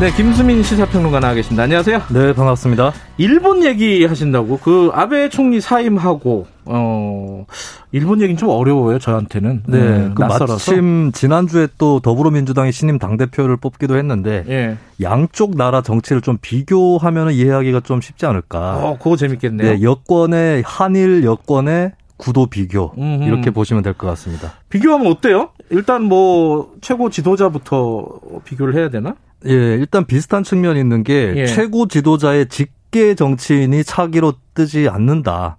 네, 0.00 0.12
김수민 0.12 0.62
시사평론가 0.62 1.18
나와 1.18 1.34
계십니다. 1.34 1.64
안녕하세요. 1.64 2.02
네, 2.12 2.32
반갑습니다. 2.32 2.92
일본 3.16 3.64
얘기 3.64 4.04
하신다고 4.04 4.58
그 4.58 4.90
아베 4.94 5.28
총리 5.28 5.60
사임하고 5.60 6.46
어 6.66 7.44
일본 7.90 8.20
얘기는 8.20 8.36
좀 8.38 8.48
어려워요 8.50 9.00
저한테는. 9.00 9.64
네, 9.66 9.76
음, 9.78 10.14
그 10.14 10.22
마침 10.22 11.10
지난주에 11.10 11.66
또 11.78 11.98
더불어민주당이 11.98 12.70
신임 12.70 13.00
당 13.00 13.16
대표를 13.16 13.56
뽑기도 13.56 13.96
했는데 13.96 14.44
예. 14.48 14.76
양쪽 15.02 15.56
나라 15.56 15.82
정치를 15.82 16.22
좀 16.22 16.38
비교하면 16.40 17.32
이해하기가 17.32 17.80
좀 17.80 18.00
쉽지 18.00 18.24
않을까. 18.26 18.76
어, 18.76 18.98
그거 18.98 19.16
재밌겠네요. 19.16 19.68
네, 19.78 19.82
여권의 19.82 20.62
한일 20.64 21.24
여권의 21.24 21.90
구도 22.18 22.46
비교 22.46 22.92
음흠. 22.96 23.24
이렇게 23.24 23.50
보시면 23.50 23.82
될 23.82 23.94
것 23.94 24.06
같습니다. 24.10 24.52
비교하면 24.68 25.08
어때요? 25.08 25.48
일단 25.70 26.04
뭐 26.04 26.72
최고 26.82 27.10
지도자부터 27.10 28.06
비교를 28.44 28.76
해야 28.76 28.90
되나? 28.90 29.16
예, 29.46 29.52
일단 29.52 30.04
비슷한 30.04 30.42
측면이 30.42 30.80
있는 30.80 31.04
게 31.04 31.34
예. 31.36 31.46
최고 31.46 31.86
지도자의 31.86 32.48
직계 32.48 33.14
정치인이 33.14 33.84
차기로 33.84 34.34
뜨지 34.54 34.88
않는다. 34.88 35.58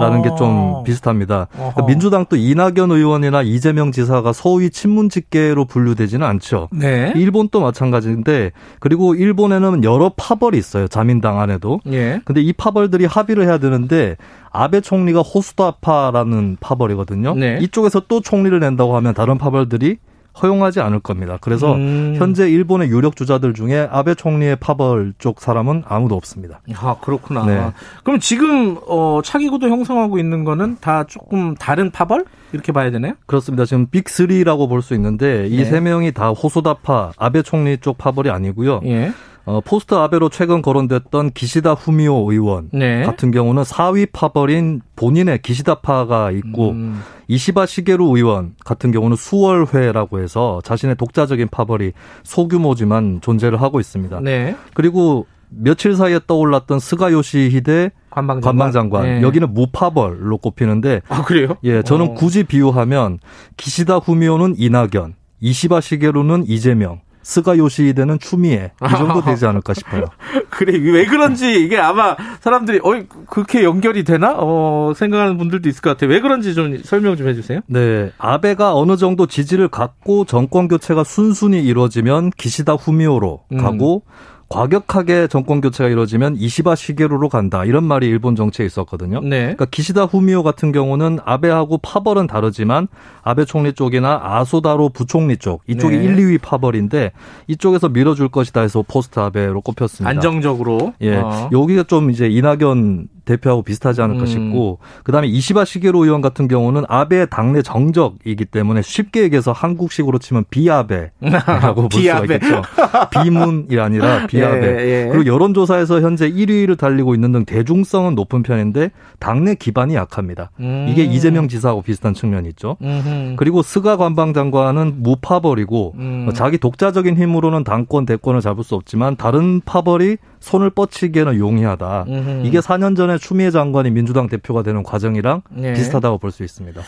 라는 0.00 0.22
게좀 0.22 0.82
비슷합니다. 0.84 1.48
그러니까 1.52 1.82
민주당도 1.84 2.36
이낙연 2.36 2.90
의원이나 2.90 3.42
이재명 3.42 3.92
지사가 3.92 4.32
소위 4.32 4.70
친문 4.70 5.10
직계로 5.10 5.66
분류되지는 5.66 6.26
않죠. 6.26 6.68
네. 6.72 7.12
일본도 7.14 7.60
마찬가지인데 7.60 8.52
그리고 8.80 9.14
일본에는 9.14 9.84
여러 9.84 10.10
파벌이 10.16 10.56
있어요. 10.56 10.88
자민당 10.88 11.38
안에도. 11.38 11.80
예. 11.88 12.20
근데 12.24 12.40
이 12.40 12.52
파벌들이 12.54 13.04
합의를 13.04 13.44
해야 13.44 13.58
되는데 13.58 14.16
아베 14.50 14.80
총리가 14.80 15.20
호소다파라는 15.20 16.56
파벌이거든요. 16.60 17.34
네. 17.34 17.58
이쪽에서 17.60 18.04
또 18.08 18.20
총리를 18.22 18.58
낸다고 18.58 18.96
하면 18.96 19.12
다른 19.12 19.36
파벌들이 19.36 19.98
허용하지 20.42 20.80
않을 20.80 21.00
겁니다. 21.00 21.38
그래서 21.40 21.74
음. 21.74 22.14
현재 22.16 22.48
일본의 22.50 22.88
유력 22.88 23.16
주자들 23.16 23.54
중에 23.54 23.88
아베 23.90 24.14
총리의 24.14 24.56
파벌 24.56 25.14
쪽 25.18 25.40
사람은 25.40 25.82
아무도 25.86 26.14
없습니다. 26.14 26.60
아 26.76 26.96
그렇구나. 27.00 27.44
네. 27.46 27.60
그럼 28.04 28.20
지금 28.20 28.76
어, 28.86 29.20
차기 29.24 29.48
구도 29.48 29.68
형성하고 29.68 30.18
있는 30.18 30.44
거는 30.44 30.78
다 30.80 31.04
조금 31.04 31.54
다른 31.56 31.90
파벌 31.90 32.24
이렇게 32.52 32.72
봐야 32.72 32.90
되나요? 32.90 33.12
그렇습니다. 33.26 33.64
지금 33.64 33.86
빅3라고 33.88 34.68
볼 34.68 34.78
수 34.82 34.94
있는데 34.94 35.46
이세 35.48 35.72
네. 35.72 35.80
명이 35.80 36.12
다 36.12 36.28
호소다파 36.30 37.12
아베 37.18 37.42
총리 37.42 37.76
쪽 37.78 37.98
파벌이 37.98 38.30
아니고요. 38.30 38.80
예. 38.84 39.12
어, 39.44 39.60
포스트 39.62 39.94
아베로 39.94 40.28
최근 40.28 40.60
거론됐던 40.62 41.30
기시다 41.32 41.72
후미오 41.72 42.30
의원 42.30 42.68
네. 42.72 43.02
같은 43.04 43.30
경우는 43.30 43.64
사위 43.64 44.04
파벌인 44.06 44.82
본인의 44.94 45.40
기시다파가 45.42 46.30
있고 46.32 46.70
음. 46.72 47.00
이시바 47.28 47.66
시게루 47.66 48.16
의원 48.16 48.54
같은 48.64 48.90
경우는 48.90 49.16
수월회라고 49.16 50.20
해서 50.20 50.60
자신의 50.64 50.96
독자적인 50.96 51.48
파벌이 51.48 51.92
소규모지만 52.24 53.20
존재를 53.20 53.60
하고 53.60 53.80
있습니다. 53.80 54.20
네. 54.20 54.56
그리고 54.74 55.26
며칠 55.50 55.94
사이에 55.94 56.20
떠올랐던 56.26 56.78
스가 56.78 57.12
요시히데 57.12 57.90
관방장관, 58.10 58.40
관방장관. 58.42 59.02
네. 59.04 59.22
여기는 59.22 59.52
무파벌로 59.52 60.38
꼽히는데 60.38 61.02
아 61.08 61.22
그래요? 61.22 61.56
예, 61.64 61.82
저는 61.82 62.06
어. 62.06 62.14
굳이 62.14 62.44
비유하면 62.44 63.18
기시다 63.56 63.98
후미오는 63.98 64.54
이낙연, 64.56 65.14
이시바 65.40 65.80
시게루는 65.80 66.44
이재명, 66.46 67.00
스가 67.28 67.58
요시히데는 67.58 68.20
추미애 68.20 68.72
이 68.82 68.90
정도 68.90 69.20
되지 69.20 69.44
않을까 69.44 69.74
싶어요. 69.74 70.06
그래 70.48 70.78
왜 70.78 71.04
그런지 71.04 71.62
이게 71.62 71.76
아마 71.76 72.16
사람들이 72.40 72.80
어 72.82 73.02
그렇게 73.28 73.64
연결이 73.64 74.02
되나 74.02 74.34
어 74.38 74.94
생각하는 74.96 75.36
분들도 75.36 75.68
있을 75.68 75.82
것 75.82 75.90
같아요. 75.90 76.08
왜 76.08 76.20
그런지 76.20 76.54
좀 76.54 76.78
설명 76.82 77.16
좀 77.16 77.28
해주세요. 77.28 77.60
네, 77.66 78.12
아베가 78.16 78.74
어느 78.74 78.96
정도 78.96 79.26
지지를 79.26 79.68
갖고 79.68 80.24
정권 80.24 80.68
교체가 80.68 81.04
순순히 81.04 81.62
이루어지면 81.62 82.30
기시다 82.30 82.72
후미오로 82.72 83.44
음. 83.52 83.58
가고 83.58 84.04
과격하게 84.48 85.28
정권 85.28 85.60
교체가 85.60 85.90
이루어지면 85.90 86.36
이시바 86.36 86.74
시게루로 86.74 87.28
간다 87.28 87.64
이런 87.64 87.84
말이 87.84 88.06
일본 88.06 88.34
정치에 88.34 88.64
있었거든요. 88.64 89.20
네. 89.20 89.40
그러니까 89.40 89.66
기시다 89.66 90.04
후미오 90.04 90.42
같은 90.42 90.72
경우는 90.72 91.18
아베하고 91.24 91.78
파벌은 91.78 92.26
다르지만 92.26 92.88
아베 93.22 93.44
총리 93.44 93.74
쪽이나 93.74 94.20
아소다로 94.22 94.88
부총리 94.90 95.36
쪽 95.36 95.62
이쪽이 95.66 95.98
네. 95.98 96.04
1, 96.04 96.16
2위 96.16 96.40
파벌인데 96.40 97.12
이쪽에서 97.46 97.90
밀어줄 97.90 98.28
것이다 98.28 98.62
해서 98.62 98.82
포스트 98.86 99.20
아베로 99.20 99.60
꼽혔습니다. 99.60 100.08
안정적으로. 100.08 100.94
예, 101.02 101.16
어. 101.16 101.50
여기가 101.52 101.82
좀 101.82 102.10
이제 102.10 102.26
이낙연 102.26 103.08
대표하고 103.28 103.62
비슷하지 103.62 104.00
않을까 104.00 104.22
음. 104.22 104.26
싶고 104.26 104.78
그다음에 105.04 105.28
이시바 105.28 105.64
시게루 105.64 106.04
의원 106.04 106.20
같은 106.20 106.48
경우는 106.48 106.84
아베 106.88 107.26
당내 107.26 107.62
정적이기 107.62 108.46
때문에 108.46 108.82
쉽게 108.82 109.22
얘기해서 109.22 109.52
한국식으로 109.52 110.18
치면 110.18 110.44
비아베라고 110.50 111.10
볼 111.88 112.02
수가 112.02 112.20
있겠죠. 112.20 112.62
비문이 113.10 113.78
아니라 113.78 114.26
비아베. 114.28 114.66
예, 114.66 115.04
예. 115.04 115.08
그리고 115.10 115.26
여론조사에서 115.26 116.00
현재 116.00 116.30
1위를 116.30 116.78
달리고 116.78 117.14
있는 117.14 117.32
등 117.32 117.44
대중성은 117.44 118.14
높은 118.14 118.42
편인데 118.42 118.90
당내 119.18 119.54
기반이 119.54 119.94
약합니다. 119.94 120.50
음. 120.60 120.86
이게 120.88 121.04
이재명 121.04 121.48
지사하고 121.48 121.82
비슷한 121.82 122.14
측면이 122.14 122.48
있죠. 122.50 122.76
음흠. 122.82 123.36
그리고 123.36 123.62
스가 123.62 123.96
관방장관은 123.96 125.02
무파벌이고 125.02 125.94
음. 125.98 126.30
자기 126.34 126.58
독자적인 126.58 127.16
힘으로는 127.16 127.64
당권 127.64 128.06
대권을 128.06 128.40
잡을 128.40 128.64
수 128.64 128.74
없지만 128.74 129.16
다른 129.16 129.60
파벌이 129.64 130.16
손을 130.40 130.70
뻗치기에는 130.70 131.38
용이하다. 131.38 132.04
음흠. 132.08 132.42
이게 132.46 132.60
4년 132.60 132.96
전에 132.96 133.18
추미애 133.18 133.50
장관이 133.50 133.90
민주당 133.90 134.28
대표가 134.28 134.62
되는 134.62 134.82
과정이랑 134.82 135.42
네. 135.50 135.72
비슷하다고 135.74 136.18
볼 136.18 136.30
수 136.30 136.44
있습니다. 136.44 136.80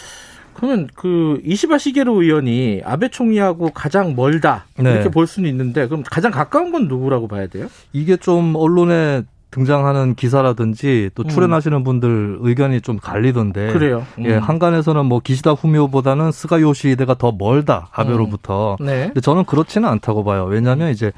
그러면 0.55 0.89
그 0.95 1.41
이시바 1.45 1.79
시게로 1.79 2.23
의원이 2.23 2.83
아베 2.85 3.09
총리하고 3.09 3.71
가장 3.71 4.15
멀다 4.15 4.67
네. 4.77 4.93
이렇게 4.93 5.09
볼 5.09 5.27
수는 5.27 5.49
있는데 5.49 5.87
그럼 5.87 6.03
가장 6.11 6.31
가까운 6.31 6.71
건 6.71 6.87
누구라고 6.89 7.29
봐야 7.29 7.47
돼요? 7.47 7.69
이게 7.95 8.17
좀 8.17 8.55
언론에 8.57 9.23
등장하는 9.53 10.15
기사라든지 10.15 11.11
또 11.15 11.23
음. 11.25 11.29
출연하시는 11.29 11.77
음. 11.79 11.83
분들 11.83 12.39
의견이 12.41 12.83
좀 12.83 12.99
갈리던데. 12.99 13.73
그래요. 13.73 14.07
음. 14.19 14.27
예, 14.27 14.35
한간에서는 14.35 15.07
뭐 15.07 15.19
기시다 15.21 15.53
후미오보다는 15.53 16.31
스가 16.31 16.61
요시히데가 16.61 17.15
더 17.15 17.33
멀다 17.33 17.89
아베로부터. 17.93 18.77
음. 18.81 18.87
네. 18.87 19.07
근데 19.07 19.21
저는 19.21 19.45
그렇지는 19.47 19.89
않다고 19.89 20.23
봐요. 20.25 20.45
왜냐하면 20.45 20.91
이제 20.91 21.11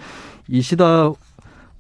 이시다 0.49 1.11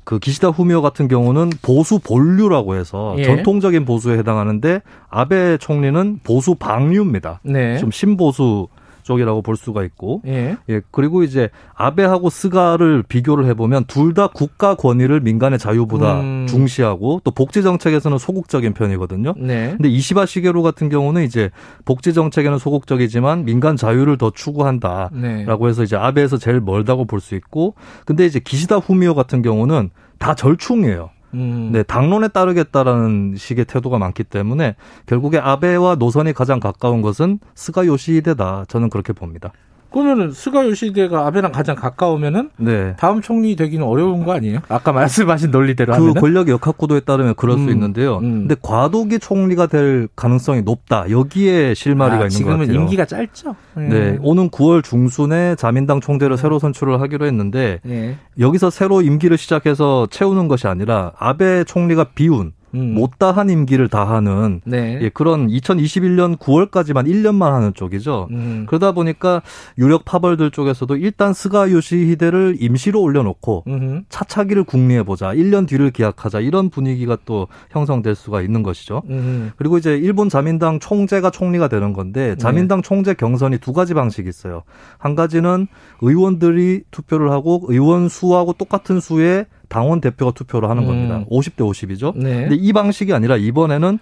그 0.05 0.19
기시다 0.19 0.49
후미오 0.49 0.83
같은 0.83 1.09
경우는 1.09 1.51
보수 1.63 1.99
본류라고 1.99 2.75
해서 2.75 3.15
예. 3.19 3.25
전통적인 3.25 3.85
보수에 3.85 4.19
해당하는데 4.19 4.81
아베 5.09 5.59
총리는 5.59 6.21
보수 6.25 6.55
방류입니다. 6.55 7.41
네. 7.45 7.79
좀 7.79 7.91
신보수 7.91 8.69
쪽이라고 9.03 9.43
볼 9.43 9.57
수가 9.57 9.83
있고, 9.85 10.23
예. 10.27 10.57
예 10.69 10.81
그리고 10.91 11.23
이제 11.23 11.49
아베하고 11.75 12.31
스가를 12.31 13.03
비교를 13.03 13.47
해보면 13.47 13.85
둘 13.87 14.13
다 14.13 14.27
국가 14.27 14.75
권위를 14.75 15.21
민간의 15.21 15.59
자유보다 15.59 16.21
음. 16.21 16.47
중시하고 16.47 17.23
또 17.25 17.31
복지 17.31 17.62
정책에서는 17.62 18.19
소극적인 18.19 18.75
편이거든요. 18.75 19.33
네. 19.39 19.71
근데 19.77 19.89
이시바 19.89 20.27
시게로 20.27 20.62
같은 20.62 20.91
경우는 20.91 21.25
이제 21.25 21.51
복지 21.87 22.12
정책에는 22.12 22.59
소극적이지만 22.59 23.47
민간 23.47 23.77
자유를 23.77 24.19
더 24.19 24.31
추구한다라고 24.31 25.15
네. 25.21 25.47
해서 25.69 25.83
이제 25.83 25.97
아베에서 25.97 26.37
제일 26.37 26.61
멀다고 26.61 27.06
볼 27.06 27.21
수 27.21 27.35
있고, 27.37 27.75
근데 28.05 28.26
이제 28.26 28.38
기시다 28.38 28.76
후미오 28.79 29.15
같은 29.15 29.43
경우는 29.43 29.91
다 30.19 30.35
절충이에요. 30.35 31.11
음. 31.34 31.70
네, 31.73 31.82
당론에 31.82 32.29
따르겠다라는 32.29 33.34
식의 33.37 33.64
태도가 33.64 33.99
많기 33.99 34.25
때문에 34.25 34.76
결국에 35.06 35.38
아베와 35.38 35.96
노선이 35.96 36.32
가장 36.32 36.61
가까운 36.61 37.02
것은 37.02 37.38
스가 37.55 37.87
요시히데다. 37.87 38.67
저는 38.69 38.90
그렇게 38.90 39.12
봅니다. 39.12 39.52
그러면은 39.93 40.33
스가 40.33 40.67
요시히데가 40.67 41.27
아베랑 41.27 41.53
가장 41.53 41.77
가까우면은 41.77 42.50
네. 42.56 42.94
다음 42.99 43.21
총리 43.21 43.56
되기는 43.56 43.85
어려운 43.87 44.25
거 44.25 44.33
아니에요? 44.33 44.61
아까 44.69 44.93
말씀하신 44.93 45.50
논리대로 45.50 45.94
그? 45.94 46.15
권력 46.15 46.49
역학 46.49 46.79
구도에 46.79 47.00
따르면 47.00 47.35
그럴 47.37 47.56
음, 47.56 47.67
수 47.67 47.71
있는데요. 47.71 48.19
음. 48.19 48.47
근데 48.47 48.56
과도기 48.61 49.19
총리가 49.19 49.67
될 49.67 50.09
가능성이 50.17 50.62
높다. 50.62 51.11
여기에 51.11 51.75
실마리가 51.75 52.25
아, 52.25 52.27
있는 52.27 52.43
것 52.43 52.50
같아요. 52.50 52.67
지금은 52.67 52.83
임기가 52.83 53.05
짧죠. 53.05 53.55
네. 53.75 53.89
네. 53.89 54.19
오는 54.23 54.49
9월 54.50 54.83
중순에 54.83 55.56
자민당 55.56 56.00
총재를 56.00 56.37
새로 56.37 56.59
선출을 56.59 57.00
하기로 57.00 57.27
했는데 57.27 57.81
네. 57.83 58.17
여기서 58.38 58.71
새로 58.71 59.03
임기를 59.03 59.37
시작해서 59.37 60.06
채우는 60.11 60.49
것이 60.49 60.67
아니라 60.67 61.12
아베 61.19 61.65
총리가 61.65 62.05
비운 62.15 62.53
음. 62.75 62.95
못다한 62.95 63.51
임기를 63.51 63.89
다하는 63.89 64.61
네. 64.65 64.99
예, 65.03 65.09
그런 65.09 65.49
2021년 65.49 66.39
9월까지만 66.39 67.07
1년만 67.07 67.51
하는 67.51 67.75
쪽이죠. 67.75 68.29
음. 68.31 68.67
그러다 68.69 68.93
보니까 68.93 69.43
유력 69.79 70.05
파벌들 70.05 70.51
쪽에서도 70.51 70.97
일단 70.97 71.33
스가 71.33 71.71
요시히데를 71.71 72.57
임시로 72.61 73.01
올려놓고 73.01 73.65
음흠. 73.67 74.03
차차기를 74.09 74.65
국리해 74.65 75.03
보자. 75.03 75.29
1년 75.33 75.67
뒤를 75.67 75.91
기약하자. 75.91 76.41
이런 76.41 76.71
분위기가 76.71 77.17
또 77.25 77.49
형성될 77.71 78.15
수가 78.15 78.43
있는 78.43 78.63
것이죠. 78.63 79.03
음흠. 79.09 79.51
그리고 79.57 79.79
이제 79.79 79.97
일본 79.97 80.29
자민당 80.29 80.79
총재가 80.79 81.31
총리가 81.31 81.69
되는 81.69 81.93
건데 81.93 82.31
네. 82.31 82.37
자민당 82.37 82.83
네. 82.83 82.89
총재 82.89 83.15
경선이 83.15 83.59
두 83.59 83.73
가지 83.73 83.95
방식이 83.95 84.29
있어요. 84.29 84.63
한 84.99 85.15
가지는 85.15 85.67
의원들이 86.01 86.83
투표를 86.91 87.31
하고 87.31 87.63
의원 87.69 88.09
수하고 88.09 88.53
똑같은 88.53 89.01
수의 89.01 89.47
당원 89.73 90.03
대표가 90.03 90.33
투표를 90.33 90.69
하는 90.69 90.83
음. 90.83 90.87
겁니다. 90.87 91.25
50대 91.31 91.59
50이죠. 91.59 92.15
네. 92.15 92.43
근데 92.43 92.57
이 92.57 92.75
방식이 92.75 93.15
아니라 93.15 93.39
이번에는 93.39 93.99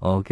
어 0.00 0.22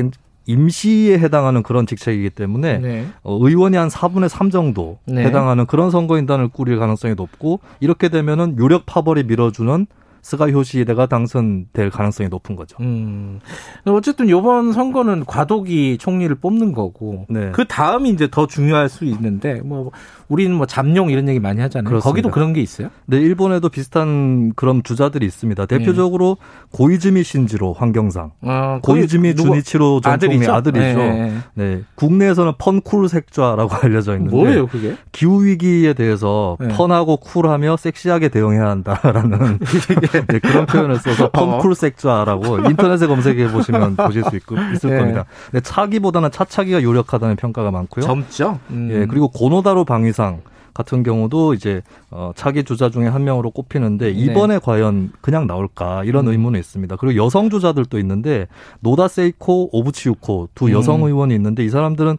임시에 0.47 1.17
해당하는 1.19 1.63
그런 1.63 1.87
직책이기 1.87 2.31
때문에 2.31 2.79
네. 2.79 3.07
어, 3.23 3.39
의원이 3.41 3.77
한 3.77 3.89
4분의 3.89 4.29
3 4.29 4.51
정도 4.51 4.99
네. 5.07 5.23
해당하는 5.23 5.65
그런 5.67 5.93
선거인단을 5.93 6.49
꾸릴 6.49 6.79
가능성이 6.79 7.15
높고 7.15 7.61
이렇게 7.79 8.09
되면은 8.09 8.59
유력 8.59 8.85
파벌이 8.85 9.23
밀어주는 9.25 9.87
스가 10.22 10.50
효시대가 10.50 11.06
당선될 11.06 11.90
가능성이 11.90 12.28
높은 12.28 12.56
거죠. 12.56 12.76
음. 12.81 13.40
어쨌든 13.87 14.28
이번 14.28 14.72
선거는 14.72 15.25
과도기 15.25 15.99
총리를 15.99 16.34
뽑는 16.37 16.72
거고 16.72 17.26
네. 17.28 17.50
그 17.52 17.67
다음이 17.67 18.11
이제 18.11 18.28
더 18.31 18.46
중요할 18.46 18.88
수 18.88 19.05
있는데 19.05 19.61
뭐 19.62 19.90
우리는 20.28 20.55
뭐 20.55 20.67
잠룡 20.67 21.11
이런 21.11 21.28
얘기 21.28 21.40
많이 21.40 21.61
하잖아요. 21.61 21.88
그렇습니다. 21.88 22.08
거기도 22.08 22.31
그런 22.31 22.52
게 22.52 22.61
있어요? 22.61 22.90
네, 23.06 23.19
일본에도 23.19 23.69
비슷한 23.69 24.52
그런 24.55 24.82
주자들이 24.82 25.26
있습니다. 25.26 25.67
대표적으로 25.67 26.37
네. 26.40 26.76
고이즈미 26.76 27.25
신지로 27.25 27.72
환경상, 27.72 28.31
아, 28.43 28.81
고이즈미 28.82 29.34
주니치로 29.34 30.00
전 30.00 30.19
총리 30.20 30.37
아들이죠. 30.37 30.52
아들이죠. 30.52 30.99
네. 30.99 31.32
네. 31.55 31.82
국내에서는 31.96 32.52
펀쿨 32.58 33.08
색좌라고 33.08 33.75
알려져 33.82 34.17
있는데 34.17 34.37
뭐예요, 34.37 34.67
그게? 34.69 34.96
기후 35.12 35.44
위기에 35.44 35.94
대해서 35.94 36.56
네. 36.61 36.69
펀하고 36.69 37.17
쿨하며 37.17 37.76
섹시하게 37.76 38.28
대응해야 38.28 38.69
한다라는 38.69 39.58
네, 40.12 40.39
그런 40.39 40.67
표현을 40.67 40.97
써서 40.99 41.27
어. 41.27 41.31
펀쿨 41.31 41.75
색좌라고 41.75 42.69
인터넷에 42.69 43.07
검색해 43.07 43.51
보시면 43.51 43.97
보실 43.97 44.23
수 44.25 44.37
있고, 44.37 44.57
있을 44.75 44.91
네. 44.91 44.99
겁니다. 44.99 45.25
근데 45.51 45.61
차기보다는 45.61 46.31
차차기가 46.31 46.83
유력하다는 46.83 47.37
평가가 47.37 47.71
많고요. 47.71 48.05
젊죠. 48.05 48.61
음. 48.71 48.89
예, 48.93 49.07
그리고 49.07 49.29
고노다로 49.29 49.85
방위사 49.85 50.21
이상 50.21 50.43
같은 50.75 51.03
경우도 51.03 51.55
이제 51.55 51.83
어 52.11 52.33
차기 52.37 52.62
주자 52.62 52.91
중에 52.91 53.09
한 53.09 53.25
명으로 53.25 53.51
꼽히는데 53.51 54.07
네. 54.07 54.11
이번에 54.12 54.55
네. 54.55 54.61
과연 54.62 55.12
그냥 55.21 55.47
나올까 55.47 56.05
이런 56.05 56.27
음. 56.27 56.33
의문이 56.33 56.59
있습니다. 56.59 56.97
그리고 56.97 57.25
여성 57.25 57.51
주자들도 57.51 57.99
있는데 57.99 58.47
노다 58.81 59.09
세이코, 59.09 59.71
오부치유코 59.73 60.51
두 60.55 60.67
음. 60.67 60.73
여성 60.73 61.03
의원이 61.03 61.35
있는데 61.35 61.65
이 61.65 61.71
사람들은 61.71 62.19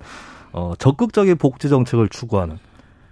어 0.53 0.73
적극적인 0.77 1.37
복지 1.37 1.69
정책을 1.69 2.09
추구하는 2.09 2.57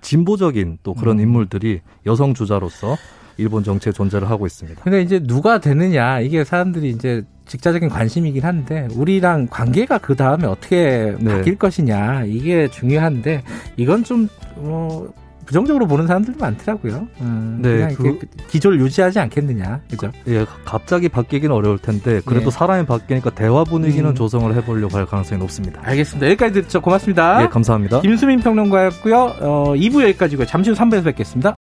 진보적인 0.02 0.80
또 0.84 0.94
그런 0.94 1.20
음. 1.20 1.24
인물들이 1.24 1.82
여성 2.06 2.34
주자로서 2.34 2.96
일본 3.40 3.64
정치에 3.64 3.92
존재를 3.92 4.30
하고 4.30 4.46
있습니다. 4.46 4.82
근데 4.84 5.02
이제 5.02 5.20
누가 5.20 5.60
되느냐 5.60 6.20
이게 6.20 6.44
사람들이 6.44 6.90
이제 6.90 7.24
직자적인 7.46 7.90
관심이긴 7.90 8.44
한데 8.44 8.88
우리랑 8.94 9.48
관계가 9.50 9.98
그 9.98 10.16
다음에 10.16 10.46
어떻게 10.46 11.16
네. 11.20 11.38
바뀔 11.38 11.58
것이냐 11.58 12.26
이게 12.26 12.68
중요한데 12.68 13.44
이건 13.78 14.04
좀 14.04 14.28
어, 14.58 15.08
부정적으로 15.50 15.88
보는 15.88 16.06
사람들도 16.06 16.40
많더라고요. 16.40 17.08
음, 17.22 17.58
네, 17.64 17.88
그, 17.96 18.20
기조를 18.50 18.80
유지하지 18.82 19.18
않겠느냐, 19.18 19.82
그죠? 19.90 20.12
예, 20.28 20.46
갑자기 20.64 21.10
바뀌기는 21.10 21.54
어려울 21.56 21.80
텐데 21.80 22.22
그래도 22.24 22.52
네. 22.52 22.56
사람이 22.56 22.86
바뀌니까 22.86 23.32
대화 23.32 23.64
분위기는 23.64 24.08
음. 24.08 24.14
조성을 24.14 24.54
해보려고 24.54 24.96
할 24.96 25.08
가능성이 25.08 25.40
높습니다. 25.40 25.82
알겠습니다. 25.84 26.28
여기까지 26.28 26.54
듣죠. 26.62 26.82
고맙습니다. 26.82 27.42
예, 27.42 27.48
감사합니다. 27.48 28.02
김수민 28.02 28.42
평론가였고요. 28.42 29.16
어, 29.40 29.74
2부 29.74 30.04
여기까지고요. 30.04 30.46
잠시 30.46 30.70
후 30.70 30.76
3부에서 30.76 31.06
뵙겠습니다. 31.06 31.56